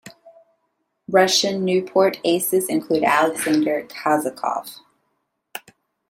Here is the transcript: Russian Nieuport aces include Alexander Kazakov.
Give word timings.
Russian 1.09 1.63
Nieuport 1.63 2.19
aces 2.25 2.65
include 2.67 3.03
Alexander 3.03 3.83
Kazakov. 3.83 4.77